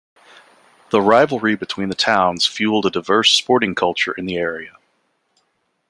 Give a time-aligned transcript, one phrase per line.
[0.89, 4.75] The rivalry between the towns fuelled a diverse sporting culture in the area.